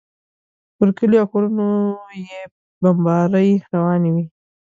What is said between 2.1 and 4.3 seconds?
یې بمبارۍ روانې وې.